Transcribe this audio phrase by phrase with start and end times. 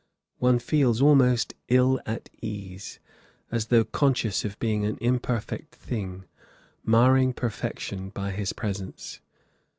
[0.39, 2.97] One feels almost ill at ease,
[3.51, 6.25] as though conscious of being an imperfect thing,
[6.83, 9.21] marring perfection by his presence.